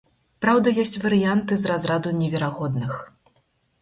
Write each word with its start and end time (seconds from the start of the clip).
Праўда, 0.45 0.71
ёсць 0.83 1.01
варыянты 1.03 1.53
з 1.65 1.73
разраду 1.73 2.15
неверагодных. 2.21 2.93